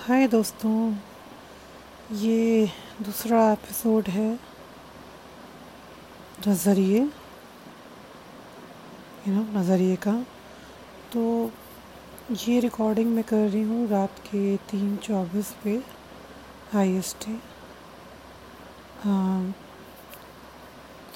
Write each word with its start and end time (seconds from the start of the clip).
हाय 0.00 0.26
दोस्तों, 0.28 0.94
ये 2.16 2.66
दूसरा 3.02 3.40
एपिसोड 3.52 4.06
है 4.08 4.28
नज़रिए 6.46 7.00
यू 9.26 9.34
नो 9.34 9.42
नज़रिए 9.58 9.96
का। 10.06 10.14
तो 11.12 11.24
ये 12.32 12.58
रिकॉर्डिंग 12.60 13.10
मैं 13.14 13.24
कर 13.24 13.48
रही 13.48 13.62
हूँ 13.62 13.88
रात 13.88 14.18
के 14.26 14.56
तीन 14.70 14.96
चौबीस 14.96 15.50
पे 15.64 15.76
आई 16.78 16.94
एस 16.98 17.14
टी 17.22 17.36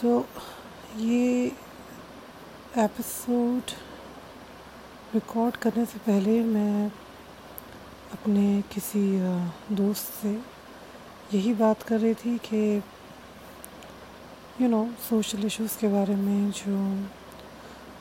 तो 0.00 0.18
ये 0.98 1.46
एपिसोड 2.84 3.72
रिकॉर्ड 5.14 5.56
करने 5.56 5.84
से 5.86 5.98
पहले 5.98 6.40
मैं 6.42 6.90
अपने 8.14 8.62
किसी 8.72 9.00
दोस्त 9.76 10.12
से 10.22 10.32
यही 11.32 11.52
बात 11.54 11.82
कर 11.82 11.98
रही 12.00 12.14
थी 12.14 12.36
कि 12.44 12.60
यू 14.60 14.68
नो 14.68 14.84
सोशल 15.08 15.44
इश्यूज़ 15.46 15.78
के 15.78 15.88
बारे 15.88 16.14
में 16.16 16.50
जो 16.50 16.76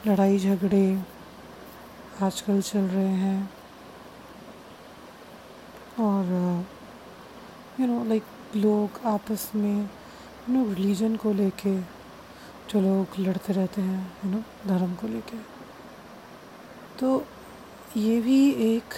लड़ाई 0.07 0.37
झगड़े 0.39 0.85
आजकल 2.21 2.61
चल 2.61 2.85
रहे 2.93 3.15
हैं 3.23 3.49
और 5.99 6.31
यू 7.79 7.87
नो 7.87 8.03
लाइक 8.09 8.55
लोग 8.55 8.99
आपस 9.07 9.49
में 9.55 9.81
यू 9.81 10.53
नो 10.53 10.63
रिलीजन 10.73 11.15
को 11.15 11.33
लेके 11.33 11.75
जो 12.69 12.81
लोग 12.81 13.19
लड़ते 13.19 13.53
रहते 13.53 13.81
हैं 13.81 14.01
यू 14.25 14.31
नो 14.31 14.43
धर्म 14.67 14.93
को 14.95 15.07
लेके। 15.07 15.37
तो 16.99 17.25
ये 17.97 18.19
भी 18.21 18.39
एक 18.69 18.93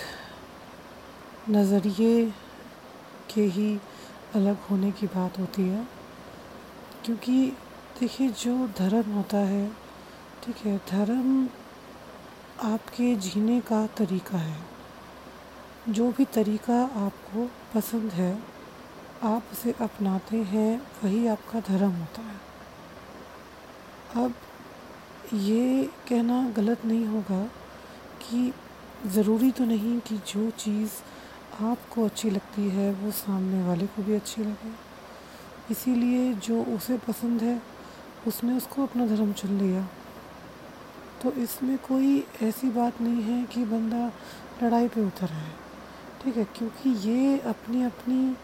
नज़रिए 1.50 2.34
के 3.34 3.42
ही 3.42 3.80
अलग 4.36 4.58
होने 4.60 4.92
की 4.92 5.08
बात 5.08 5.40
होती 5.40 5.62
है। 5.62 5.88
क्योंकि 7.06 7.52
देखिए, 8.00 8.30
जो 8.30 8.68
धर्म 8.68 9.12
होता 9.12 9.38
है, 9.38 9.72
ठीक 10.44 10.58
है, 10.58 10.78
धर्म 10.78 11.50
आपके 12.64 13.16
जीने 13.16 13.62
का 13.62 13.88
तरीका 13.88 14.38
है। 14.38 14.62
जो 15.90 16.12
भी 16.12 16.26
तरीका 16.26 16.84
आपको 16.84 17.52
पसंद 17.74 18.12
है, 18.12 18.44
आप 19.24 19.44
उसे 19.52 19.72
अपनाते 19.72 20.38
हैं, 20.38 20.88
वही 21.04 21.28
आपका 21.28 21.60
धर्म 21.60 21.92
होता 21.92 22.22
है। 22.22 22.46
अब 24.26 24.34
ये 25.34 25.90
कहना 26.10 26.50
गलत 26.50 26.86
नहीं 26.86 27.06
होगा 27.06 27.46
कि 28.22 28.54
ज़रूरी 29.08 29.52
तो 29.52 29.66
नहीं 29.66 30.00
कि 30.00 30.18
जो 30.18 30.50
चीज़ 30.50 30.92
आपको 31.62 32.06
अच्छी 32.06 32.30
लगती 32.30 32.70
है, 32.70 32.92
वो 32.94 33.12
सामने 33.12 33.64
वाले 33.64 33.86
को 33.88 34.04
भी 34.04 34.14
अच्छी 34.16 34.42
लगे। 34.44 34.72
इसीलिए 35.72 36.34
जो 36.34 36.64
उसे 36.66 36.98
पसंद 36.98 37.42
है, 37.42 37.62
उसने 38.28 38.58
उसको 38.58 38.84
अपना 38.84 39.06
धर्म 39.08 39.32
चुन 39.34 39.58
लिया। 39.58 39.88
तो 41.22 41.32
इसमें 41.32 41.78
कोई 41.78 42.28
ऐसी 42.44 42.70
बात 42.70 43.02
नहीं 43.02 43.22
है 43.24 43.44
कि 43.46 43.64
बंदा 43.66 44.12
लड़ाई 44.64 44.88
पे 44.88 45.02
उतर 45.02 45.30
है 45.30 45.54
ठीक 46.24 46.38
है? 46.38 46.44
क्योंकि 46.46 46.90
ये 47.10 47.40
अपनी 47.40 47.84
अपनी 47.84 48.36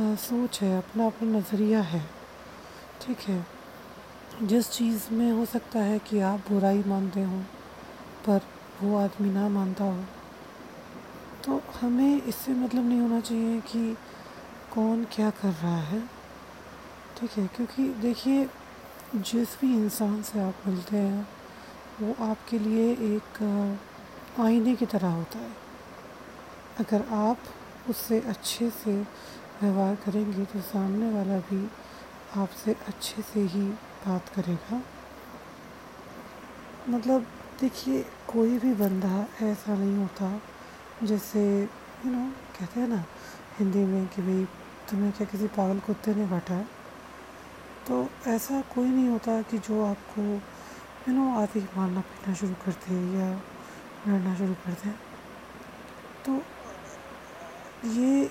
सोच 0.00 0.60
है 0.62 0.76
अपना 0.78 1.06
अपना 1.06 1.38
नज़रिया 1.38 1.80
है, 1.82 2.02
ठीक 3.02 3.18
है? 3.20 3.46
जिस 4.42 4.70
चीज़ 4.70 5.12
में 5.12 5.30
हो 5.32 5.44
सकता 5.46 5.78
है 5.78 5.98
कि 5.98 6.20
आप 6.20 6.40
बुराई 6.50 6.82
मानते 6.86 7.22
हो, 7.22 7.38
पर 8.26 8.40
वो 8.82 8.96
आदमी 8.98 9.30
ना 9.30 9.48
मानता 9.48 9.84
हो। 9.84 10.04
तो 11.48 11.60
हमें 11.80 12.22
इससे 12.22 12.52
मतलब 12.52 12.84
नहीं 12.84 13.00
होना 13.00 13.20
चाहिए 13.20 13.60
कि 13.60 13.96
कौन 14.72 15.04
क्या 15.04 15.28
कर 15.30 15.48
रहा 15.48 15.76
है। 15.76 16.00
ठीक 17.18 17.30
है, 17.30 17.46
क्योंकि 17.46 17.88
देखिए, 18.00 18.48
जिस 19.14 19.56
भी 19.60 19.72
इंसान 19.74 20.20
से 20.22 20.40
आप 20.40 20.66
मिलते 20.66 20.96
हैं, 20.96 21.28
वो 22.00 22.14
आपके 22.24 22.58
लिए 22.58 22.90
एक 23.06 23.40
आईने 24.40 24.74
की 24.76 24.86
तरह 24.86 25.08
होता 25.08 25.38
है। 25.38 25.50
अगर 26.80 27.04
आप 27.14 27.38
उससे 27.90 28.20
अच्छे 28.20 28.70
से 28.70 28.96
व्यवहार 29.62 29.94
करेंगे 29.94 30.44
तो 30.44 30.60
सामने 30.60 31.10
वाला 31.12 31.38
भी 31.48 31.70
आपसे 32.36 32.76
अच्छे 32.88 33.22
से 33.22 33.40
ही 33.40 33.62
बात 34.06 34.28
करेगा। 34.28 34.82
मतलब 36.88 37.26
देखिए, 37.60 38.02
कोई 38.28 38.58
भी 38.58 38.74
बंदा 38.74 39.26
ऐसा 39.42 39.74
नहीं 39.74 39.96
होता 39.96 40.40
जैसे 41.04 41.40
यू 41.62 42.10
नो 42.10 42.24
कहते 42.58 42.80
हैं 42.80 42.88
ना, 42.88 43.04
हिंदी 43.58 43.78
में 43.78 44.06
कि 44.06 44.22
भाई, 44.22 44.44
तुम्हें 44.90 45.12
क्या 45.12 45.26
किसी 45.26 45.46
पागल 45.46 45.78
कुत्ते 45.78 46.14
ने 46.14 46.28
काटा 46.28 46.54
है? 46.54 46.66
तो 47.88 48.08
ऐसा 48.26 48.60
कोई 48.60 48.88
नहीं 48.88 49.08
होता 49.08 49.42
कि 49.42 49.58
जो 49.58 49.84
आपको 49.84 50.22
यू 51.08 51.14
नो 51.14 51.40
आते 51.40 51.60
ही 51.60 51.66
मारना 51.76 52.00
पीटना 52.00 52.34
शुरू 52.34 52.54
कर 52.64 52.72
दे 52.72 52.94
या 53.18 53.30
लड़ना 54.08 54.34
शुरू 54.36 54.54
कर 54.54 54.72
दे। 54.72 54.90
तो 56.26 56.42
ये 57.90 58.30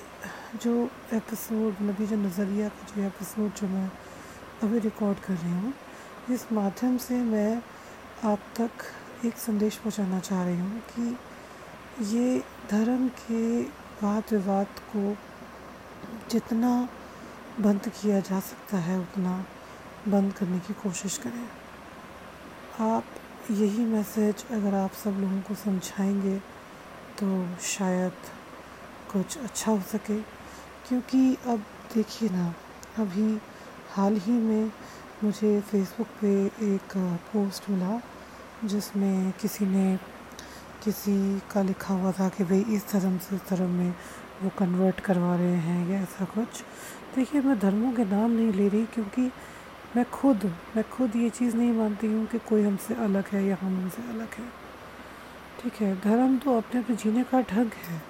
जो 0.63 0.89
एपिसोड 1.13 1.81
मतलब 1.81 2.05
जो 2.05 2.15
नज़रिया 2.15 2.69
का 2.69 2.95
जो 2.95 3.03
एपिसोड 3.03 3.53
जो 3.53 3.67
मैं 3.67 3.89
अभी 4.63 4.79
रिकॉर्ड 4.79 5.19
कर 5.19 5.33
रही 5.33 5.51
हूँ, 5.51 5.73
इस 6.31 6.51
माध्यम 6.51 6.97
से 6.97 7.21
मैं 7.23 7.61
आप 8.25 8.39
तक 8.55 9.25
एक 9.25 9.37
संदेश 9.37 9.75
पहुँचाना 9.75 10.19
चाह 10.19 10.43
रही 10.43 10.59
हूँ 10.59 10.79
कि 10.79 11.17
ये 12.01 12.43
धर्म 12.71 13.07
के 13.09 13.61
वाद 14.01 14.23
विवाद 14.31 14.79
को 14.95 15.15
जितना 16.31 16.89
बंद 17.59 17.87
किया 17.87 18.19
जा 18.19 18.39
सकता 18.39 18.77
है, 18.77 18.99
उतना 18.99 19.45
बंद 20.07 20.33
करने 20.33 20.59
की 20.59 20.73
कोशिश 20.73 21.17
करें। 21.17 21.47
आप 22.85 23.03
यही 23.51 23.85
मैसेज 23.85 24.45
अगर 24.51 24.75
आप 24.75 24.91
सब 24.93 25.17
लोगों 25.19 25.41
को 25.41 25.55
समझाएँगे 25.55 26.37
तो 27.19 27.57
शायद 27.61 28.11
कुछ 29.13 29.37
अच्छा 29.37 29.71
हो 29.71 29.81
सके। 29.81 30.21
क्योंकि 30.87 31.37
अब 31.47 31.63
देखिए 31.93 32.29
ना, 32.29 32.53
अभी 32.99 33.39
हाल 33.91 34.17
ही 34.17 34.31
में 34.31 34.71
मुझे 35.23 35.59
फेसबुक 35.61 36.07
पे 36.21 36.35
एक 36.45 36.97
पोस्ट 37.33 37.69
मिला, 37.69 37.99
जिसमें 38.63 39.31
किसी 39.31 39.65
ने 39.65 39.97
किसी 40.83 41.41
का 41.51 41.61
लिखा 41.61 41.93
हुआ 41.93 42.11
था 42.11 42.29
कि 42.29 42.43
भाई 42.43 42.65
इस 42.75 42.85
धर्म 42.91 43.17
से 43.17 43.35
इस 43.35 43.41
धर्म 43.49 43.69
में 43.69 43.93
वो 44.43 44.49
कन्वर्ट 44.49 44.99
करवा 44.99 45.35
रहे 45.35 45.55
हैं 45.55 45.89
या 45.89 45.99
ऐसा 46.01 46.25
कुछ। 46.25 46.61
देखिए, 47.15 47.41
मैं 47.41 47.59
धर्मों 47.59 47.91
के 47.93 48.05
नाम 48.05 48.31
नहीं 48.31 48.53
ले 48.53 48.67
रही 48.67 48.85
क्योंकि 48.85 49.31
मैं 49.95 50.05
खुद 50.11 50.45
मैं 50.75 50.83
खुद 50.89 51.15
ये 51.15 51.29
चीज़ 51.29 51.55
नहीं 51.57 51.71
मानती 51.71 52.07
हूँ 52.07 52.25
कि 52.25 52.39
कोई 52.39 52.63
हमसे 52.63 52.93
अलग 52.93 53.27
है 53.27 53.45
या 53.45 53.57
हम 53.61 53.83
उनसे 53.83 54.01
अलग 54.01 54.33
है। 54.33 54.49
ठीक 55.61 55.73
है, 55.73 55.95
धर्म 56.01 56.37
तो 56.37 56.57
अपने 56.57 56.81
अपने 56.81 56.95
जीने 56.95 57.23
का 57.23 57.41
ढंग 57.41 57.71
है। 57.85 58.01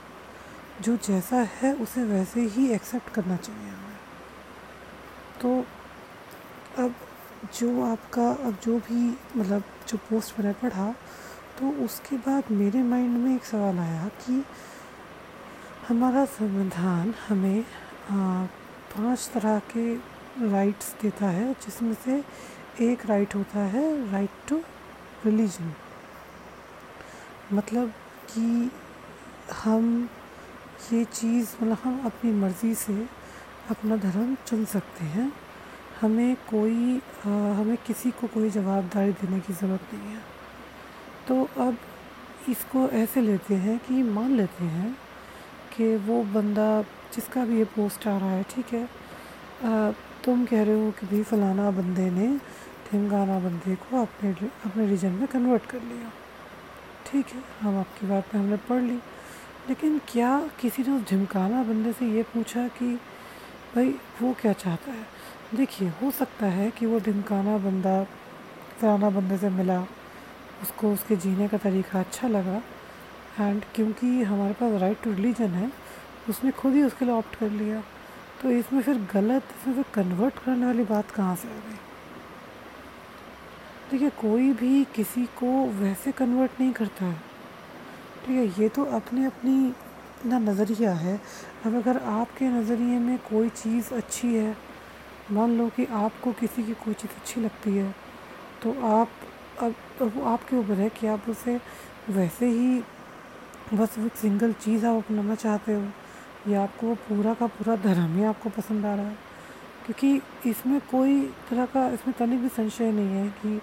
जो 0.82 0.98
जैसा 0.98 1.38
है 1.38 1.74
उसे 1.74 2.04
वैसे 2.04 2.42
ही 2.42 2.68
एक्सेप्ट 2.68 3.10
करना 3.10 3.36
चाहिए 3.36 3.70
हमें। 3.70 3.98
तो 5.42 5.66
अब 6.84 6.96
जो 7.60 7.84
आपका, 7.84 8.30
अब 8.30 8.58
जो 8.64 8.78
भी 8.80 9.18
मतलब 9.40 9.64
जो 9.88 9.98
पोस्ट 9.98 10.40
मैंने 10.40 10.54
पढ़ा 10.54 10.94
तो 11.60 11.70
उसके 11.86 12.18
बाद 12.26 12.52
मेरे 12.52 12.82
माइंड 12.84 13.18
में 13.18 13.36
एक 13.36 13.44
सवाल 13.46 13.80
आया 13.80 14.08
कि 14.22 14.44
हमारा 15.88 16.26
संविधान 16.26 17.14
हमें 17.28 17.64
पाँच 18.12 19.30
तरह 19.34 19.60
के 19.72 19.94
राइट्स 20.52 20.94
देता 21.02 21.30
है 21.30 21.54
जिसमें 21.66 21.94
से 22.04 22.24
एक 22.84 23.06
राइट 23.06 23.36
होता 23.36 23.60
है 23.74 23.86
राइट 24.12 24.30
टू 24.50 24.62
रिलीजन 25.26 25.74
मतलब 27.54 27.94
कि 28.32 28.72
हम 29.64 30.10
ये 30.94 31.04
चीज़ 31.06 31.56
मतलब 31.56 31.78
हम 31.84 32.02
अपनी 32.06 32.32
मर्ज़ी 32.32 32.74
से 32.76 33.02
अपना 33.72 33.96
धर्म 33.98 34.36
चुन 34.48 34.66
सकते 34.66 35.06
हैं। 35.06 35.32
हमें 36.02 36.36
कोई 36.50 36.98
आ, 36.98 37.30
हमें 37.30 37.78
किसी 37.88 38.12
को 38.12 38.28
कोई 38.28 38.50
जवाबदारी 38.50 39.12
देने 39.12 39.40
की 39.40 39.54
ज़रूरत 39.54 39.94
नहीं 39.94 40.14
है। 40.14 40.22
तो 41.28 41.44
अब 41.58 41.78
इसको 42.50 42.88
ऐसे 42.90 43.22
लेते 43.22 43.56
हैं 43.56 43.78
कि 43.80 44.04
मान 44.04 44.36
लेते 44.36 44.64
हैं 44.64 44.98
कि 45.78 45.96
वो 45.96 46.24
बंदा 46.24 46.82
जिसका 47.14 47.46
भी 47.46 47.58
ये 47.58 47.64
पोस्ट 47.66 48.08
आ 48.08 48.18
रहा 48.18 48.32
है 48.32 48.44
ठीक 48.44 48.74
है? 48.74 48.84
आ, 49.64 49.92
तुम 50.24 50.46
कह 50.46 50.64
रहे 50.64 50.86
हो 50.86 50.92
कि 50.92 51.06
भाई 51.06 51.24
फलाना 51.24 51.72
बंदे 51.72 52.10
ने 52.10 52.28
ढिमगाना 52.92 53.40
बंदे 53.40 53.76
को 53.76 54.02
अपने 54.02 54.32
अपने 54.66 54.88
रीजन 54.88 55.12
में 55.12 55.28
कन्वर्ट 55.28 55.66
कर 55.66 55.82
लिया। 55.82 56.12
ठीक 57.06 57.28
है 57.28 57.44
हम 57.62 57.80
आपकी 57.80 58.08
बात 58.08 58.36
में 58.36 58.42
हमने 58.42 58.58
पढ़ 58.58 58.82
ली। 58.82 58.96
लेकिन 59.70 60.00
क्या 60.08 60.50
किसी 60.62 60.84
ने 60.84 60.92
उस 60.92 61.10
ढिमकाना 61.10 61.64
बंदे 61.64 61.94
से 61.94 62.06
ये 62.06 62.24
पूछा 62.24 62.68
कि 62.68 62.94
भाई 63.76 63.90
वो 64.22 64.34
क्या 64.42 64.54
चाहता 64.54 64.92
है? 64.92 65.06
देखिए 65.56 65.90
हो 65.90 66.12
सकता 66.12 66.46
है 66.46 66.72
कि 66.72 66.86
वो 66.86 67.00
ढिमकाना 67.00 67.58
बंदा 67.58 68.04
फलाना 68.80 69.10
बंदे 69.10 69.38
से 69.38 69.50
मिला। 69.50 69.88
उसको 70.62 70.92
उसके 70.94 71.16
जीने 71.16 71.48
का 71.48 71.58
तरीका 71.58 72.00
अच्छा 72.00 72.28
लगा। 72.28 72.62
एंड 73.40 73.64
क्योंकि 73.76 74.08
हमारे 74.24 74.54
पास 74.54 74.82
राइट 74.82 75.02
टू 75.04 75.12
रिलीजन 75.14 75.50
है, 75.52 75.72
उसने 76.30 76.52
खुद 76.52 76.74
ही 76.74 76.84
उसके 76.84 77.06
लिए 77.06 77.14
ऑप्ट 77.14 77.36
कर 77.36 77.50
लिया। 77.50 77.82
तो 78.42 78.52
इसमें 78.52 78.82
फिर 78.82 78.98
गलत, 79.14 79.44
इसमें 79.60 79.76
फिर 79.76 79.86
कन्वर्ट 79.94 80.40
करने 80.46 80.66
वाली 80.66 80.84
बात 80.84 81.12
कहाँ 81.12 81.36
से 81.36 81.48
आ 81.48 81.52
गई? 81.52 81.78
देखिए, 83.92 84.10
कोई 84.10 84.52
भी 84.54 84.84
किसी 84.96 85.26
को 85.38 85.66
वैसे 85.74 86.12
कन्वर्ट 86.12 86.60
नहीं 86.60 86.72
करता 86.74 87.06
है। 87.06 87.22
ठीक 88.26 88.36
है, 88.36 88.64
ये 88.64 88.70
तो 88.70 88.86
अपनी 88.86 89.26
अपनी 89.26 89.74
ना 90.26 90.40
नज़रिया 90.40 90.94
है। 90.94 91.20
अब 91.66 91.76
अगर 91.76 91.98
आपके 91.98 92.46
नज़रिए 92.50 93.00
में 93.00 93.18
कोई 93.20 93.50
चीज़ 93.50 93.94
अच्छी 93.94 94.34
है, 94.36 94.56
मान 95.32 95.58
लो 95.58 95.68
कि 95.68 95.86
आपको 95.86 96.32
किसी 96.32 96.64
की 96.64 96.74
कोई 96.74 96.94
चीज़ 96.94 97.12
अच्छी 97.12 97.42
लगती 97.42 97.72
है 97.72 97.92
तो 98.64 98.72
आप 98.88 99.10
अब 99.60 99.76
वो 100.02 100.24
आपके 100.26 100.56
ऊपर 100.56 100.74
है 100.74 100.90
कि 100.90 101.08
आप 101.08 101.30
उसे 101.30 101.60
वैसे 102.10 102.48
ही 102.50 102.80
बस 103.74 103.98
वो 103.98 104.10
सिंगल 104.16 104.54
चीज़ 104.56 104.86
आप 104.86 104.98
अपनाना 104.98 105.36
चाहते 105.36 105.74
हो, 105.74 105.88
या 106.48 106.62
आपको 106.64 106.94
पूरा 107.08 107.34
का 107.34 107.48
पूरा 107.48 107.76
धर्म 107.76 108.16
ही 108.16 108.24
आपको 108.24 108.50
पसंद 108.50 108.86
आ 108.86 108.94
रहा 108.96 109.08
है? 109.08 109.16
क्योंकि 109.86 110.50
इसमें 110.50 110.80
कोई 110.82 111.22
तरह 111.50 111.66
का, 111.66 111.88
इसमें 111.90 112.16
तनिक 112.20 112.42
भी 112.42 112.50
संशय 112.50 112.92
नहीं 112.92 113.16
है 113.16 113.28
कि 113.42 113.56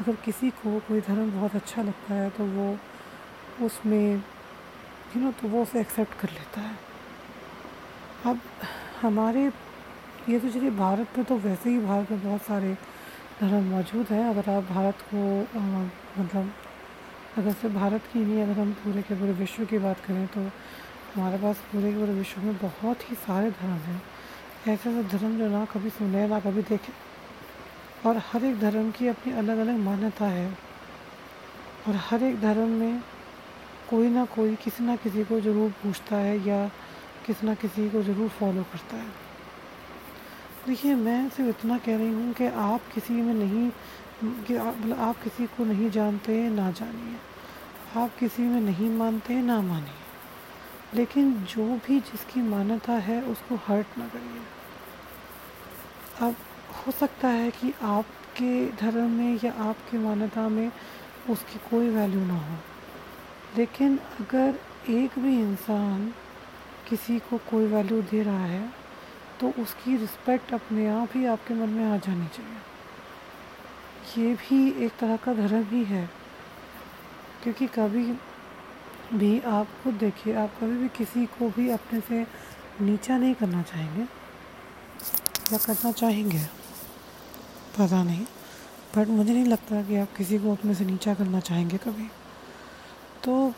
अगर 0.00 0.14
किसी 0.24 0.50
को 0.52 0.78
कोई 0.88 1.00
धर्म 1.00 1.30
बहुत 1.32 1.54
अच्छा 1.56 1.82
लगता 1.82 2.14
है 2.14 2.30
तो 2.30 2.44
वो 2.46 2.76
उसमें 3.66 4.14
यू 4.14 5.22
नो 5.22 5.32
तो 5.32 5.48
वो 5.48 5.62
उसे 5.62 5.80
एक्सेप्ट 5.80 6.18
कर 6.20 6.30
लेता 6.30 6.60
है। 6.60 6.76
अब 8.26 8.40
हमारे, 9.02 9.44
ये 10.28 10.38
तो 10.38 10.48
चलिए 10.48 10.70
भारत 10.70 11.18
में 11.18 11.24
तो 11.26 11.36
वैसे 11.38 11.70
ही 11.70 11.78
भारत 11.78 12.10
में 12.10 12.22
बहुत 12.22 12.42
सारे 12.42 12.76
धर्म 13.40 13.64
मौजूद 13.66 14.06
है। 14.06 14.22
अगर 14.30 14.50
आप 14.50 14.64
भारत 14.64 15.02
को 15.12 15.20
मतलब 16.18 16.52
अगर 17.38 17.52
सिर्फ़ 17.52 17.74
भारत 17.74 18.02
की 18.12 18.18
नहीं, 18.18 18.42
अगर 18.42 18.60
हम 18.60 18.72
पूरे 18.74 19.02
के 19.02 19.14
पूरे 19.14 19.32
विश्व 19.34 19.64
की 19.64 19.78
बात 19.78 20.00
करें 20.06 20.26
तो 20.26 20.40
हमारे 21.14 21.38
पास 21.38 21.56
पूरे 21.72 21.92
के 21.92 21.98
पूरे 21.98 22.12
विश्व 22.14 22.40
में 22.40 22.56
बहुत 22.58 23.10
ही 23.10 23.16
सारे 23.16 23.50
धर्म 23.50 23.78
हैं। 23.84 24.00
ऐसे 24.68 24.90
ऐसे 24.90 25.02
धर्म 25.08 25.38
जो 25.38 25.48
ना 25.48 25.64
कभी 25.64 25.90
सुने, 25.90 26.26
ना 26.28 26.40
कभी 26.40 26.62
देखे। 26.62 26.92
और 28.08 28.20
हर 28.26 28.44
एक 28.44 28.60
धर्म 28.60 28.90
की 28.90 29.08
अपनी 29.08 29.32
अलग 29.32 29.58
अलग 29.58 29.78
मान्यता 29.78 30.26
है। 30.26 30.48
और 31.88 31.96
हर 32.00 32.22
एक 32.22 32.40
धर्म 32.40 32.68
में 32.80 33.02
कोई 33.90 34.08
ना 34.08 34.24
कोई, 34.24 34.54
किसी 34.56 34.84
ना 34.84 34.96
किसी 34.96 35.24
को 35.24 35.40
ज़रूर 35.40 35.70
पूछता 35.82 36.16
है 36.16 36.38
या 36.48 36.66
किसी 37.26 37.46
ना 37.46 37.54
किसी 37.54 37.88
को 37.90 38.02
ज़रूर 38.02 38.28
फॉलो 38.28 38.62
करता 38.62 38.96
है। 38.96 39.29
देखिए, 40.66 40.94
मैं 40.94 41.28
सिर्फ़ 41.28 41.58
इतना 41.58 41.78
कह 41.78 41.96
रही 41.96 42.08
हूँ 42.08 42.32
कि 42.32 42.46
आप 42.46 42.80
किसी 42.94 43.12
में 43.12 43.34
नहीं, 43.34 43.70
कि 44.44 44.56
आप 44.56 44.76
मतलब 44.76 45.00
आप 45.00 45.22
किसी 45.22 45.46
को 45.46 45.64
नहीं 45.64 45.90
जानते, 45.90 46.48
ना 46.48 46.70
जानिए। 46.70 47.16
आप 48.02 48.10
किसी 48.18 48.42
में 48.42 48.60
नहीं 48.60 48.90
मानते, 48.90 49.42
ना 49.42 49.60
मानिए। 49.60 49.92
लेकिन 50.94 51.34
जो 51.34 51.76
भी 51.76 52.00
जिसकी 52.00 52.42
मान्यता 52.42 52.92
है, 52.92 53.22
उसको 53.22 53.54
हर्ट 53.54 53.86
ना 53.98 54.08
करिए। 54.08 54.42
अब 56.26 56.36
हो 56.72 56.92
सकता 56.92 57.28
है 57.28 57.50
कि 57.50 57.74
आपके 57.82 58.72
धर्म 58.72 59.10
में 59.10 59.40
या 59.44 59.52
आपकी 59.52 59.98
मान्यता 59.98 60.48
में 60.48 60.72
उसकी 61.30 61.58
कोई 61.70 61.88
वैल्यू 61.88 62.20
ना 62.20 62.34
हो। 62.34 62.56
लेकिन 63.56 63.98
अगर 63.98 64.58
एक 64.88 65.18
भी 65.18 65.40
इंसान 65.40 66.14
किसी 66.88 67.18
को 67.18 67.38
कोई 67.38 67.66
वैल्यू 67.66 68.02
दे 68.02 68.22
रहा 68.22 68.44
है 68.44 68.79
तो 69.40 69.52
उसकी 69.58 69.96
रिस्पेक्ट 69.96 70.52
अपने 70.54 70.88
आप 70.90 71.16
ही 71.16 71.24
आपके 71.26 71.54
मन 71.54 71.68
में 71.68 71.84
आ 71.84 71.96
जानी 71.98 72.26
चाहिए। 72.28 72.58
ये 74.18 74.34
भी 74.36 74.84
एक 74.84 74.92
तरह 75.00 75.16
का 75.16 75.34
धर्म 75.34 75.64
ही 75.70 75.82
है, 75.84 76.08
क्योंकि 77.42 77.66
कभी 77.74 78.04
भी 79.14 79.40
आप 79.40 79.66
खुद 79.82 79.94
देखिए, 79.96 80.34
आप 80.34 80.50
कभी 80.60 80.76
भी 80.76 80.88
किसी 80.96 81.26
को 81.28 81.48
भी 81.50 81.68
अपने 81.70 82.00
से 82.00 82.26
नीचा 82.80 83.16
नहीं 83.18 83.34
करना 83.34 83.62
चाहेंगे, 83.62 84.02
या 85.52 85.58
करना 85.58 85.92
चाहेंगे, 85.92 86.44
पता 87.78 88.02
नहीं 88.04 88.26
बट 88.96 89.08
मुझे 89.08 89.32
नहीं 89.32 89.44
लगता 89.46 89.82
कि 89.82 89.96
आप 89.96 90.12
किसी 90.16 90.38
को 90.38 90.52
अपने 90.52 90.74
से 90.74 90.84
नीचा 90.84 91.14
करना 91.14 91.40
चाहेंगे 91.40 91.76
कभी। 91.78 92.08
तो 93.24 93.52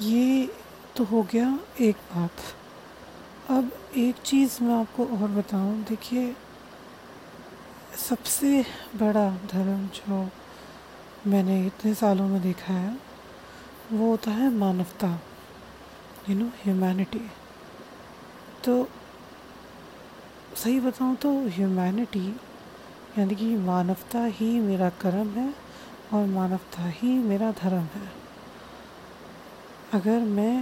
ये 0.00 0.48
तो 0.96 1.04
हो 1.04 1.22
गया 1.32 1.58
एक 1.80 1.96
बात। 2.14 2.30
अब 3.50 3.70
एक 3.98 4.16
चीज़ 4.24 4.62
मैं 4.64 4.74
आपको 4.74 5.04
और 5.04 5.28
बताऊँ। 5.28 5.82
देखिए, 5.84 6.34
सबसे 7.98 8.64
बड़ा 8.96 9.28
धर्म 9.52 9.86
जो 9.94 10.18
मैंने 11.26 11.58
इतने 11.66 11.94
सालों 11.94 12.26
में 12.28 12.40
देखा 12.42 12.72
है, 12.72 12.96
वो 13.92 14.10
होता 14.10 14.30
है 14.30 14.50
मानवता 14.54 15.08
यू 16.28 16.36
नो 16.36 16.46
ह्यूमैनिटी 16.64 17.20
तो 18.64 18.82
सही 20.56 20.78
बताऊँ 20.80 21.16
तो 21.16 21.32
ह्यूमैनिटी 21.48 22.26
यानी 23.18 23.34
कि 23.34 23.54
मानवता 23.56 24.24
ही 24.36 24.48
मेरा 24.60 24.88
कर्म 25.00 25.28
है 25.38 25.52
और 26.12 26.26
मानवता 26.28 26.88
ही 26.90 27.12
मेरा 27.24 27.50
धर्म 27.62 27.88
है। 27.96 28.08
अगर 29.94 30.20
मैं 30.30 30.56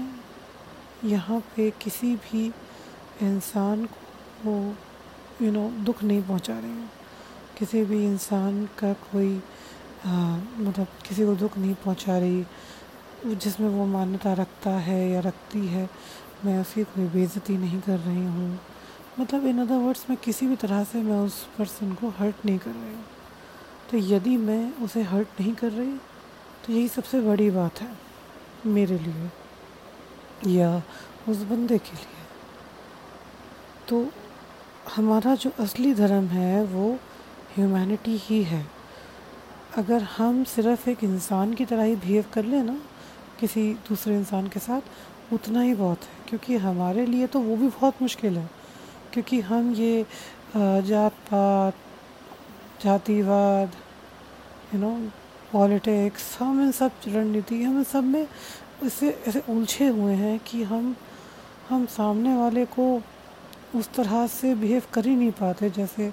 यहाँ 1.05 1.41
पे 1.57 1.71
किसी 1.83 2.15
भी 2.25 2.51
इंसान 3.23 3.85
को 4.45 4.53
यू 5.43 5.51
नो 5.53 5.69
दुख 5.85 6.03
नहीं 6.03 6.23
पहुँचा 6.23 6.59
रही 6.59 6.71
हूँ। 6.71 6.89
किसी 7.59 7.85
भी 7.85 8.05
इंसान 8.05 8.65
का 8.79 8.93
कोई 9.05 9.41
आ, 10.07 10.11
मतलब 10.59 10.87
किसी 11.09 11.25
को 11.25 11.35
दुख 11.37 11.57
नहीं 11.59 11.75
पहुँचा 11.85 12.19
रही 12.19 13.35
जिसमें 13.35 13.69
वो 13.69 13.87
मान्यता 13.87 14.33
रखता 14.33 14.71
है 14.81 14.99
या 15.11 15.21
रखती 15.21 15.67
है 15.67 15.89
मैं 16.45 16.59
उसकी 16.61 16.85
कोई 16.85 17.07
बेइज्जती 17.09 17.57
नहीं 17.59 17.81
कर 17.81 17.99
रही 17.99 18.25
हूँ। 18.25 18.59
मतलब 19.21 19.47
इन 19.47 19.59
अदर 19.61 19.77
वर्ड्स 19.77 20.05
में 20.11 20.17
किसी 20.25 20.47
भी 20.47 20.57
तरह 20.57 20.85
से 20.85 21.03
मैं 21.03 21.19
उस 21.21 21.43
पर्सन 21.59 21.93
को 21.95 22.09
हर्ट 22.19 22.45
नहीं 22.47 22.59
कर 22.59 22.71
रही 22.71 22.95
हूँ। 22.95 23.05
तो 23.91 23.99
यदि 24.15 24.37
मैं 24.37 24.73
उसे 24.85 25.03
हर्ट 25.03 25.41
नहीं 25.41 25.55
कर 25.55 25.71
रही 25.73 25.97
तो 26.67 26.73
यही 26.73 26.89
सबसे 26.89 27.21
बड़ी 27.21 27.51
बात 27.51 27.81
है 27.81 27.91
मेरे 28.67 28.99
लिए 28.99 30.57
या 30.57 30.71
उस 31.29 31.43
बंदे 31.43 31.79
के 31.79 31.97
लिए। 31.97 32.18
तो 33.89 34.07
हमारा 34.97 35.35
जो 35.35 35.51
असली 35.61 35.93
धर्म 35.95 36.27
है, 36.27 36.65
वो 36.65 36.93
ह्यूमैनिटी 37.55 38.17
ही 38.17 38.43
है। 38.43 38.67
अगर 39.77 40.03
हम 40.17 40.43
सिर्फ़ 40.45 40.89
एक 40.91 41.05
इंसान 41.05 41.55
की 41.55 41.65
तरह 41.65 41.83
ही 41.83 41.97
बिहेव 41.97 42.25
कर 42.33 42.45
लें 42.45 42.63
ना, 42.63 42.77
किसी 43.41 43.73
दूसरे 43.89 44.17
इंसान 44.17 44.49
के 44.49 44.61
साथ, 44.61 44.81
उतना 45.33 45.61
ही 45.61 45.75
बहुत 45.75 46.03
है। 46.03 46.29
क्योंकि 46.29 46.57
हमारे 46.57 47.07
लिए 47.07 47.27
तो 47.27 47.41
वो 47.41 47.57
भी 47.57 47.69
बहुत 47.69 48.03
मुश्किल 48.03 48.39
है। 48.39 48.49
क्योंकि 49.13 49.41
हम 49.41 49.73
ये 49.75 50.07
जात 50.57 51.13
पात 51.31 51.75
जातिवाद 52.85 53.73
यू 54.75 54.81
नो 54.81 54.91
पॉलिटिक्स 55.53 56.37
हम 56.41 56.63
इन 56.63 56.73
सब 56.73 56.91
रणनीति, 57.09 57.63
हम 57.63 57.79
इन 57.79 57.85
सब 57.85 58.05
में 58.05 58.27
इससे 58.83 59.11
ऐसे 59.29 59.43
उलझे 59.49 59.89
हुए 59.89 60.15
हैं 60.15 60.39
कि 60.47 60.63
हम 60.63 60.95
हम 61.71 61.87
सामने 61.87 62.37
वाले 62.37 62.65
को 62.65 63.03
उस 63.77 63.93
तरह 63.95 64.27
से 64.27 64.55
बिहेव 64.55 64.83
कर 64.93 65.07
ही 65.07 65.15
नहीं 65.17 65.31
पाते 65.31 65.71
जैसे 65.71 66.13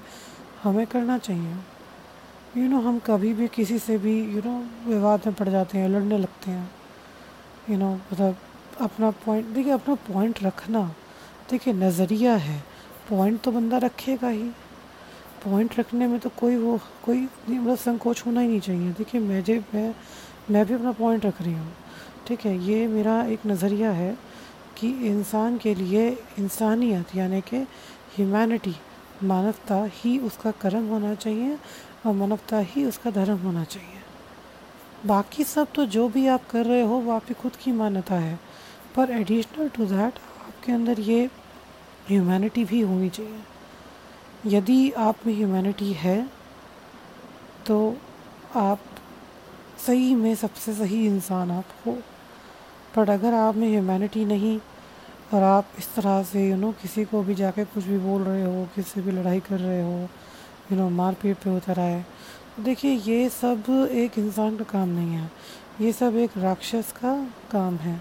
हमें 0.63 0.85
करना 0.87 1.17
चाहिए। 1.17 1.51
यू 2.57 2.63
you 2.63 2.69
नो 2.69 2.75
know, 2.75 2.87
हम 2.87 2.99
कभी 2.99 3.33
भी 3.33 3.47
किसी 3.47 3.79
से 3.79 3.97
भी 3.97 4.19
यू 4.33 4.41
नो 4.45 4.57
विवाद 4.87 5.25
में 5.25 5.35
पड़ 5.35 5.47
जाते 5.49 5.77
हैं 5.77 5.89
लड़ने 5.89 6.17
लगते 6.17 6.51
हैं। 6.51 6.69
यू 7.69 7.77
नो 7.77 7.93
मतलब 7.93 8.35
अपना 8.81 9.11
पॉइंट 9.25 9.45
देखिए 9.45 9.73
अपना 9.73 9.95
पॉइंट 9.95 10.43
रखना 10.43 10.83
देखिए 11.49 11.73
नज़रिया 11.73 12.35
है। 12.35 12.59
पॉइंट 13.09 13.41
तो 13.41 13.51
बंदा 13.51 13.77
रखेगा 13.77 14.27
ही। 14.27 14.49
पॉइंट 15.45 15.79
रखने 15.79 16.07
में 16.07 16.19
तो 16.19 16.29
कोई 16.39 16.55
वो 16.55 16.77
कोई 17.05 17.21
मतलब 17.49 17.75
संकोच 17.77 18.25
होना 18.25 18.41
ही 18.41 18.47
नहीं 18.47 18.59
चाहिए। 18.59 18.91
देखिए 18.91 19.21
मैं 19.21 19.43
जो 19.43 19.55
मैं 19.73 19.93
मैं 20.51 20.65
भी 20.65 20.73
अपना 20.73 20.91
पॉइंट 20.91 21.25
रख 21.25 21.41
रही 21.41 21.53
हूँ। 21.53 21.73
ठीक 22.27 22.45
है 22.45 22.57
ये 22.65 22.87
मेरा 22.87 23.21
एक 23.23 23.45
नज़रिया 23.47 23.91
है। 23.91 24.17
कि 24.77 24.89
इंसान 25.07 25.57
के 25.57 25.73
लिए 25.75 26.09
इंसानियत, 26.39 27.15
यानी 27.15 27.41
कि 27.41 27.57
ह्यूमैनिटी 28.15 28.75
मानवता 29.23 29.83
ही 29.93 30.17
उसका 30.19 30.51
कर्म 30.51 30.87
होना 30.87 31.13
चाहिए 31.15 31.57
और 32.05 32.13
मानवता 32.13 32.57
ही 32.59 32.85
उसका 32.85 33.11
धर्म 33.11 33.37
होना 33.37 33.63
चाहिए। 33.63 33.99
बाकी 35.05 35.43
सब 35.43 35.67
तो 35.75 35.85
जो 35.85 36.07
भी 36.09 36.27
आप 36.27 36.49
कर 36.49 36.65
रहे 36.65 36.81
हो 36.81 36.95
वो 36.95 37.11
आपकी 37.11 37.33
खुद 37.33 37.55
की 37.55 37.71
मान्यता 37.71 38.15
है। 38.15 38.39
पर 38.95 39.11
एडिशनल 39.11 39.69
टू 39.69 39.85
दैट 39.85 40.19
आपके 40.47 40.71
अंदर 40.71 40.99
ये 40.99 41.25
ह्यूमैनिटी 42.09 42.65
भी 42.65 42.81
होनी 42.81 43.09
चाहिए। 43.09 43.39
यदि 44.47 44.91
आप 44.91 45.25
में 45.27 45.33
ह्यूमैनिटी 45.33 45.91
है 45.93 46.17
तो 47.67 47.77
आप 48.55 48.79
सही 49.85 50.13
में 50.15 50.35
सबसे 50.35 50.73
सही 50.73 51.05
इंसान 51.07 51.51
आप 51.51 51.65
हो 51.85 51.97
पर 52.95 53.09
अगर 53.09 53.33
आप 53.33 53.55
में 53.55 53.67
ह्यूमैनिटी 53.69 54.25
नहीं, 54.25 54.59
और 55.33 55.43
आप 55.43 55.67
इस 55.79 55.93
तरह 55.95 56.21
से 56.23 56.47
यू 56.47 56.55
नो 56.55 56.71
किसी 56.81 57.03
को 57.05 57.21
भी 57.23 57.35
जाके 57.35 57.63
कुछ 57.65 57.83
भी 57.83 57.97
बोल 57.99 58.21
रहे 58.23 58.43
हो, 58.43 58.67
किसी 58.75 58.89
से 58.89 59.01
भी 59.01 59.11
लड़ाई 59.11 59.39
कर 59.39 59.59
रहे 59.59 59.81
हो 59.81 59.99
यू 60.71 60.77
नो 60.77 60.89
मारपीट 60.91 61.37
पे 61.37 61.55
उतर 61.57 61.79
आए 61.79 62.03
तो 62.55 62.63
देखिए, 62.63 62.91
ये 62.91 63.29
सब 63.31 63.89
एक 63.91 64.17
इंसान 64.19 64.57
का 64.57 64.63
काम 64.63 64.89
नहीं 64.89 65.13
है। 65.13 65.29
ये 65.81 65.91
सब 65.91 66.15
एक 66.15 66.37
राक्षस 66.37 66.91
का 66.93 67.13
काम 67.51 67.75
है, 67.77 67.99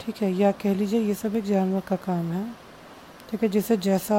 ठीक 0.00 0.22
है, 0.22 0.32
या 0.32 0.50
कह 0.52 0.74
लीजिए, 0.74 1.00
ये 1.00 1.14
सब 1.14 1.36
एक 1.36 1.44
जानवर 1.44 1.80
का 1.88 1.96
काम 2.04 2.30
है, 2.32 2.44
ठीक 3.30 3.42
है, 3.42 3.48
जिसे 3.48 3.76
जैसा 3.78 4.18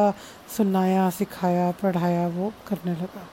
सुनाया, 0.58 1.10
सिखाया, 1.10 1.72
पढ़ाया, 1.84 2.28
वो 2.30 2.52
करने 2.68 2.92
लगा। 2.94 3.28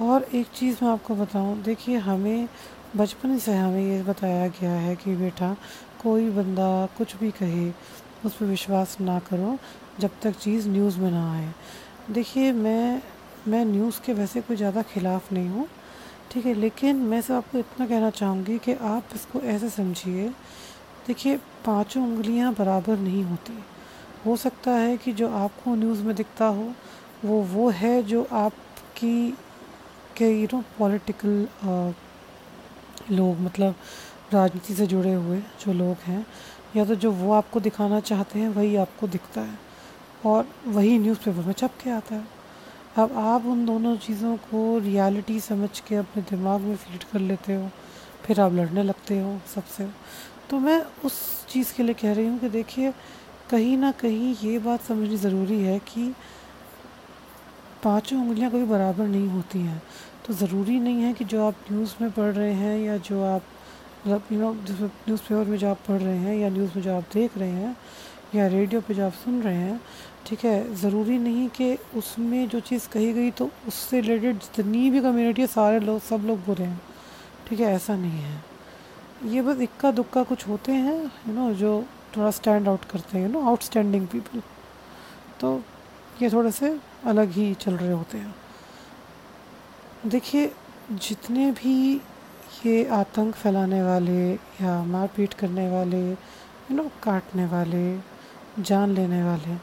और 0.00 0.22
एक 0.34 0.46
चीज़ 0.56 0.78
मैं 0.82 0.90
आपको 0.90 1.14
बताऊँ, 1.14 1.56
देखिए 1.62 1.96
हमें, 1.98 2.48
बचपन 2.96 3.38
से 3.38 3.54
हमें 3.54 3.82
ये 3.82 4.02
बताया 4.02 4.46
गया 4.50 4.70
है 4.70 4.94
कि 4.96 5.14
बेटा, 5.16 5.56
कोई 6.02 6.28
बंदा 6.30 6.86
कुछ 6.98 7.16
भी 7.16 7.30
कहे, 7.30 7.70
उस 8.26 8.36
पर 8.36 8.46
विश्वास 8.46 8.96
ना 9.00 9.18
करो 9.18 9.56
जब 10.00 10.10
तक 10.22 10.36
चीज़ 10.36 10.68
न्यूज़ 10.68 10.98
में 10.98 11.10
ना 11.10 11.32
आए। 11.32 11.52
देखिए 12.10 12.52
मैं 12.52 13.02
मैं 13.48 13.64
न्यूज़ 13.64 14.00
के 14.06 14.12
वैसे 14.12 14.40
कोई 14.40 14.56
ज़्यादा 14.56 14.82
ख़िलाफ़ 14.84 15.32
नहीं 15.34 15.48
हूँ, 15.48 15.66
ठीक 16.32 16.46
है, 16.46 16.54
लेकिन 16.54 16.96
मैं 16.96 17.20
सिर्फ़ 17.20 17.36
आपको 17.36 17.58
इतना 17.58 17.86
कहना 17.86 18.10
चाहूँगी 18.10 18.58
कि 18.58 18.72
आप 18.72 19.14
इसको 19.14 19.40
ऐसे 19.40 19.68
समझिए, 19.70 20.28
देखिए 21.06 21.36
पाँचों 21.66 22.02
उंगलियाँ 22.04 22.52
बराबर 22.54 22.98
नहीं 22.98 23.22
होती। 23.24 23.58
हो 24.26 24.36
सकता 24.36 24.70
है 24.70 24.96
कि 24.96 25.12
जो 25.12 25.28
आपको 25.28 25.74
न्यूज़ 25.74 26.02
में 26.02 26.14
दिखता 26.16 26.46
हो, 26.46 26.72
वो 27.24 27.42
वो 27.44 27.68
है 27.70 28.02
जो 28.02 28.26
आपकी 28.32 29.34
के 30.20 30.30
यू 30.32 30.46
नो 30.52 30.62
पॉलिटिकल 30.78 31.46
लोग 33.10 33.40
मतलब 33.40 33.74
राजनीति 34.32 34.74
से 34.74 34.86
जुड़े 34.86 35.12
हुए 35.12 35.38
जो 35.60 35.72
लोग 35.72 35.96
हैं, 36.04 36.26
या 36.76 36.84
तो 36.84 36.94
जो 36.94 37.10
वो 37.12 37.32
आपको 37.32 37.60
दिखाना 37.60 38.00
चाहते 38.00 38.38
हैं, 38.38 38.48
वही 38.48 38.76
आपको 38.76 39.06
दिखता 39.08 39.40
है। 39.40 39.58
और 40.26 40.46
वही 40.66 40.98
न्यूज़पेपर 40.98 41.46
में 41.46 41.52
छप 41.52 41.70
के 41.82 41.90
आता 41.90 42.14
है। 42.14 42.24
अब 42.98 43.12
आप 43.18 43.46
उन 43.46 43.64
दोनों 43.66 43.96
चीज़ों 43.96 44.36
को 44.44 44.78
रियलिटी 44.78 45.38
समझ 45.40 45.68
के 45.80 45.96
अपने 45.96 46.22
दिमाग 46.30 46.60
में 46.60 46.76
फ़ीड 46.76 47.04
कर 47.12 47.20
लेते 47.20 47.54
हो, 47.54 47.70
फिर 48.24 48.40
आप 48.40 48.52
लड़ने 48.52 48.82
लगते 48.82 49.18
हो 49.18 49.38
सबसे। 49.54 49.86
तो 50.50 50.58
मैं 50.58 50.80
उस 51.04 51.46
चीज़ 51.48 51.74
के 51.74 51.82
लिए 51.82 51.94
कह 51.94 52.12
रही 52.12 52.26
हूँ 52.26 52.38
कि 52.38 52.48
देखिए, 52.48 52.92
कहीं 53.50 53.76
ना 53.76 53.90
कहीं 53.92 54.34
ये 54.42 54.58
बात 54.58 54.82
समझनी 54.82 55.16
ज़रूरी 55.16 55.60
है 55.62 55.78
कि 55.86 56.12
पाँचों 57.84 58.20
उंगलियाँ 58.20 58.50
कभी 58.50 58.64
बराबर 58.64 59.06
नहीं 59.06 59.28
होती 59.28 59.58
हैं। 59.58 59.82
तो 60.30 60.34
ज़रूरी 60.36 60.78
नहीं 60.80 61.02
है 61.02 61.12
कि 61.12 61.24
जो 61.24 61.46
आप 61.46 61.54
न्यूज़ 61.70 61.92
में 62.00 62.10
पढ़ 62.14 62.32
रहे 62.32 62.52
हैं 62.54 62.78
या 62.78 62.96
जो 62.96 63.22
आप 63.24 63.42
मतलब 64.06 64.26
यू 64.32 64.38
नो 64.40 64.52
न्यूज़ 64.52 65.20
पेपर 65.20 65.44
में 65.44 65.56
जो 65.58 65.68
आप 65.68 65.78
पढ़ 65.88 66.00
रहे 66.00 66.16
हैं 66.16 66.34
या 66.36 66.48
न्यूज़ 66.48 66.70
में 66.76 66.82
जो 66.82 66.94
आप 66.96 67.04
देख 67.14 67.38
रहे 67.38 67.50
हैं 67.50 67.76
या 68.34 68.46
रेडियो 68.46 68.80
पे 68.80 68.94
जो 68.94 69.06
आप 69.06 69.12
सुन 69.14 69.40
रहे 69.42 69.54
हैं, 69.54 69.80
ठीक 70.26 70.44
है, 70.44 70.74
ज़रूरी 70.74 71.18
नहीं 71.18 71.48
कि 71.48 71.72
उसमें 71.98 72.48
जो 72.48 72.60
चीज़ 72.60 72.88
कही 72.88 73.12
गई 73.12 73.30
तो 73.30 73.50
उससे 73.68 74.00
रिलेटेड 74.00 74.36
जितनी 74.36 74.90
भी 74.90 75.00
कम्युनिटी 75.00 75.42
है, 75.42 75.46
सारे 75.48 75.80
लोग, 75.80 76.00
सब 76.00 76.26
लोग 76.26 76.44
बुरे 76.46 76.64
हैं, 76.64 76.80
ठीक 77.48 77.60
है, 77.60 77.74
ऐसा 77.74 77.96
नहीं 77.96 78.20
है। 78.20 79.30
ये 79.32 79.42
बस 79.42 79.60
इक्का 79.60 79.90
दुक्का 79.92 80.22
कुछ 80.24 80.46
होते 80.48 80.72
हैं 80.74 81.00
यू 81.02 81.34
नो 81.34 81.52
जो 81.54 81.72
थोड़ा 82.16 82.30
स्टैंड 82.38 82.68
आउट 82.68 82.84
करते 82.92 83.18
हैं 83.18 83.26
यू 83.26 83.32
नो 83.32 83.46
आउटस्टैंडिंग 83.48 84.06
पीपल 84.08 84.42
तो 85.40 85.60
ये 86.22 86.30
थोड़े 86.30 86.50
से 86.52 86.76
अलग 87.06 87.30
ही 87.32 87.52
चल 87.56 87.74
रहे 87.74 87.92
होते 87.92 88.18
हैं। 88.18 88.34
देखिए, 90.06 90.52
जितने 90.92 91.50
भी 91.50 92.00
ये 92.66 92.84
आतंक 92.88 93.34
फैलाने 93.34 93.82
वाले 93.82 94.32
या 94.32 94.84
मारपीट 94.84 95.34
करने 95.34 95.68
वाले 95.70 96.10
यू 96.10 96.74
नो 96.74 96.84
काटने 97.02 97.46
वाले, 97.46 97.98
जान 98.58 98.90
लेने 98.90 99.22
वाले, 99.24 99.54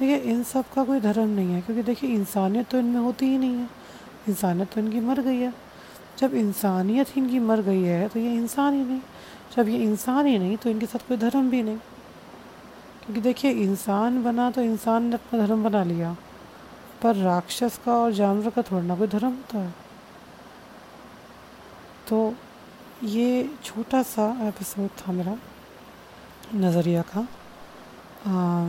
देखिए, 0.00 0.16
इन 0.16 0.42
सब 0.42 0.64
का 0.74 0.84
कोई 0.84 1.00
धर्म 1.00 1.28
नहीं 1.28 1.54
है, 1.54 1.60
क्योंकि 1.60 1.82
देखिए, 1.82 2.10
इंसानियत 2.10 2.68
तो 2.68 2.78
इनमें 2.78 3.00
होती 3.00 3.26
ही 3.26 3.38
नहीं 3.38 3.54
है। 3.54 3.68
इंसानियत 4.28 4.72
तो 4.72 4.80
इनकी 4.80 5.00
मर 5.00 5.20
गई 5.20 5.40
है। 5.40 5.52
जब 6.18 6.34
इंसानियत 6.34 7.18
इनकी 7.18 7.38
मर 7.38 7.62
गई 7.62 7.82
है 7.82 8.08
तो 8.08 8.20
ये 8.20 8.34
इंसान 8.34 8.74
ही 8.74 8.84
नहीं। 8.84 9.00
जब 9.56 9.68
ये 9.68 9.78
इंसान 9.78 10.26
ही 10.26 10.38
नहीं 10.38 10.56
तो 10.56 10.70
इनके 10.70 10.86
साथ 10.86 11.08
कोई 11.08 11.16
धर्म 11.16 11.50
भी 11.50 11.62
नहीं। 11.62 11.76
क्योंकि 11.76 13.20
देखिए, 13.20 13.50
इंसान 13.50 14.22
बना 14.22 14.50
तो 14.50 14.62
इंसान 14.62 15.04
ने 15.04 15.14
अपना 15.14 15.46
धर्म 15.46 15.64
बना 15.64 15.84
लिया। 15.84 16.16
पर 17.06 17.16
राक्षस 17.16 17.78
का 17.84 17.92
और 17.94 18.12
जानवर 18.12 18.50
का 18.50 18.62
थोड़ा 18.62 18.82
ना 18.82 18.94
कोई 18.96 19.06
धर्म 19.06 19.26
होता 19.26 19.58
है। 19.58 19.74
तो 22.08 22.34
ये 23.04 23.50
छोटा 23.64 24.02
सा 24.02 24.26
एपिसोड 24.48 24.88
था 24.90 25.12
मेरा 25.12 25.36
नज़रिया 26.54 27.02
का। 27.02 27.20
आ, 28.26 28.66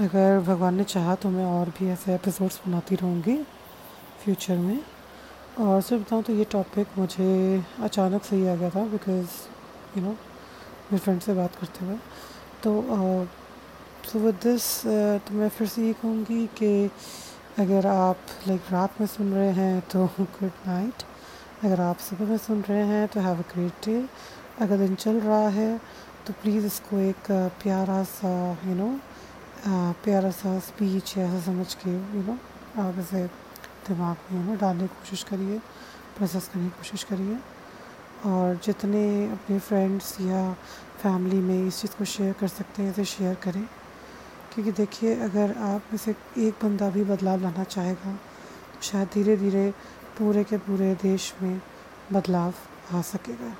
अगर 0.00 0.40
भगवान 0.40 0.74
ने 0.74 0.84
चाहा 0.84 1.14
तो 1.14 1.28
मैं 1.28 1.44
और 1.44 1.68
भी 1.68 1.88
ऐसे 1.88 2.14
एपिसोड्स 2.14 2.60
बनाती 2.66 2.94
रहूँगी 2.94 3.36
फ्यूचर 4.24 4.56
में। 4.56 4.84
और 5.60 5.80
सिर्फ़ 5.82 6.02
बताऊँ 6.04 6.22
तो 6.22 6.32
ये 6.32 6.44
टॉपिक 6.44 6.98
मुझे 6.98 7.64
अचानक 7.82 8.24
से 8.24 8.36
ही 8.36 8.46
आ 8.48 8.54
गया 8.54 8.70
था 8.70 8.84
बिकॉज़ 8.84 9.98
यू 9.98 10.04
नो 10.04 10.10
मेरे 10.10 10.98
फ्रेंड 10.98 11.20
से 11.20 11.34
बात 11.34 11.56
करते 11.56 11.84
हुए। 11.84 11.96
तो 12.62 12.80
सो 14.04 14.18
विद 14.18 14.34
दिस 14.34 14.64
तो 15.26 15.34
मैं 15.34 15.48
फिर 15.48 15.66
से 15.68 15.86
ये 15.86 15.92
कहूँगी 15.92 16.46
कि 16.58 16.90
अगर 17.58 17.86
आप 17.86 18.16
लाइक 18.48 18.72
रात 18.72 19.00
में 19.00 19.06
सुन 19.06 19.32
रहे 19.32 19.50
हैं 19.52 19.80
तो 19.92 20.06
गुड 20.20 20.50
नाइट 20.66 21.02
अगर 21.64 21.80
आप 21.80 21.98
सुबह 21.98 22.26
में 22.30 22.36
सुन 22.38 22.60
रहे 22.62 22.84
हैं 22.86 23.06
तो 23.08 23.20
हैव 23.20 23.38
अ 23.38 23.46
ग्रेट 23.52 23.86
डे 23.86 23.96
अगर 24.60 24.78
दिन 24.78 24.94
चल 24.94 25.20
रहा 25.20 25.48
है 25.48 25.78
तो 26.26 26.32
प्लीज़ 26.42 26.66
इसको 26.66 26.98
एक 26.98 27.30
प्यारा 27.62 28.02
सा 28.10 28.34
यू 28.66 28.74
नो 28.74 28.90
प्यारा 30.04 30.30
सा 30.30 30.58
स्पीच 30.68 31.16
ऐसा 31.18 31.40
समझ 31.46 31.74
के 31.74 31.90
यू 31.90 32.22
नो 32.22 32.38
आप 32.82 32.98
इसे 32.98 33.26
दिमाग 33.88 34.32
में 34.32 34.40
यू 34.40 34.50
नो 34.50 34.56
डालने 34.60 34.86
की 34.86 34.94
कोशिश 34.94 35.22
करिए 35.22 35.58
प्रोसेस 36.16 36.48
करने 36.48 36.64
की 36.64 36.76
कोशिश 36.78 37.02
करिए. 37.04 37.38
और 38.26 38.58
जितने 38.64 39.04
अपने 39.32 39.58
फ्रेंड्स 39.58 40.20
या 40.20 40.52
फैमिली 41.02 41.40
में 41.40 41.66
इस 41.66 41.80
चीज़ 41.80 41.96
को 41.98 42.04
शेयर 42.04 42.32
कर 42.32 42.48
सकते 42.48 42.82
हैं, 42.82 42.90
इसे 42.90 43.04
शेयर 43.04 43.34
करें. 43.34 43.66
क्योंकि 44.54 44.72
देखिए, 44.72 45.14
अगर 45.20 45.52
आप 45.58 45.82
में 45.92 45.98
से 45.98 46.14
एक 46.38 46.54
बंदा 46.62 46.88
भी 46.90 47.04
बदलाव 47.04 47.40
लाना 47.42 47.64
चाहेगा 47.64 48.12
तो 48.12 48.82
शायद 48.82 49.08
धीरे 49.14 49.36
धीरे 49.36 49.70
पूरे 50.18 50.44
के 50.44 50.58
पूरे 50.58 50.94
देश 51.02 51.32
में 51.42 51.60
बदलाव 52.12 52.54
आ 52.92 53.00
सकेगा। 53.02 53.54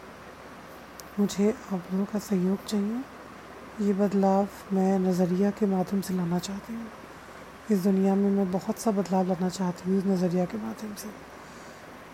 मुझे 1.18 1.50
आप 1.50 1.82
लोगों 1.92 2.04
का 2.04 2.18
सहयोग 2.18 2.64
चाहिए। 2.66 3.86
ये 3.86 3.92
बदलाव 3.94 4.48
मैं 4.72 4.98
नज़रिया 4.98 5.50
के 5.50 5.66
माध्यम 5.66 6.00
से 6.00 6.14
लाना 6.14 6.38
चाहती 6.38 6.74
हूँ। 6.74 6.86
इस 7.70 7.82
दुनिया 7.82 8.14
में 8.14 8.30
मैं 8.30 8.50
बहुत 8.52 8.78
सा 8.78 8.90
बदलाव 8.90 9.28
लाना 9.28 9.48
चाहती 9.48 9.90
हूँ 9.90 9.98
इस 9.98 10.04
नज़रिया 10.06 10.44
के 10.44 10.58
माध्यम 10.58 10.94
से। 10.94 11.08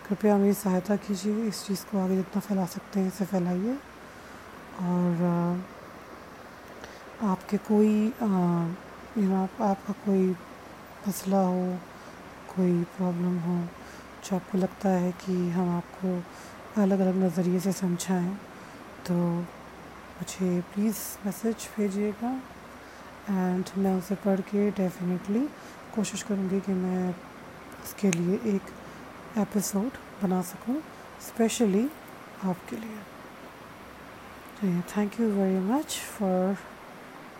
कृपया 0.07 0.37
मेरी 0.37 0.53
सहायता 0.53 0.95
कीजिए, 0.97 1.45
इस 1.47 1.65
चीज़ 1.67 1.85
को 1.85 1.99
आगे 1.99 2.15
जितना 2.15 2.39
फैला 2.41 2.65
सकते 2.65 2.99
हैं, 2.99 3.07
इसे 3.07 3.25
फैलाइए। 3.25 3.77
और 4.81 5.13
आपके 7.23 7.57
कोई 7.57 7.89
यू 8.05 9.23
नो 9.23 9.35
आप, 9.43 9.61
आपका 9.61 9.93
कोई 10.05 10.29
मसला 11.07 11.41
हो 11.41 11.65
कोई 12.55 12.83
प्रॉब्लम 12.97 13.37
हो 13.39 13.57
जो 14.25 14.35
आपको 14.35 14.57
लगता 14.57 14.89
है 14.89 15.11
कि 15.21 15.33
हम 15.49 15.69
आपको 15.75 16.81
अलग 16.81 16.99
अलग 16.99 17.15
नज़रिए 17.23 17.59
से 17.59 17.71
समझाएँ 17.71 18.33
तो 19.07 19.13
मुझे 19.13 20.49
प्लीज़ 20.73 20.97
मैसेज 21.25 21.69
भेजिएगा। 21.77 22.31
एंड 23.29 23.65
मैं 23.77 23.93
उसे 23.97 24.15
पढ़ 24.25 24.41
के 24.49 24.69
डेफिनेटली 24.81 25.45
कोशिश 25.95 26.23
करूँगी 26.23 26.59
कि 26.65 26.73
मैं 26.73 27.09
इसके 27.83 28.11
लिए 28.11 28.35
एक 28.55 28.73
एपिसोड 29.39 29.91
बना 30.23 30.41
सकूँ 30.51 30.81
स्पेशली 31.27 31.85
आपके 32.43 32.75
लिए। 32.75 32.99
thank 34.89 35.11
you 35.19 35.27
very 35.33 35.61
much 35.71 35.91
for 36.17 36.57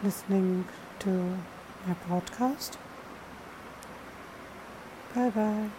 listening 0.03 0.65
to 0.99 1.37
my 1.87 1.95
podcast. 2.09 2.77
Bye 5.13 5.29
bye. 5.29 5.69